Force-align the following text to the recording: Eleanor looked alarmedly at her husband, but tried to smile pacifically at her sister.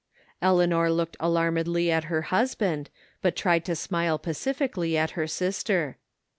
Eleanor 0.41 0.91
looked 0.91 1.15
alarmedly 1.19 1.91
at 1.91 2.05
her 2.05 2.23
husband, 2.33 2.89
but 3.21 3.35
tried 3.35 3.63
to 3.65 3.75
smile 3.75 4.17
pacifically 4.17 4.97
at 4.97 5.11
her 5.11 5.27
sister. 5.27 5.95